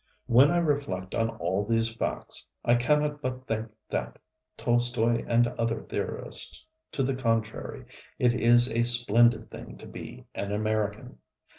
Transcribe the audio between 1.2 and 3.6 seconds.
all these facts, I cannot but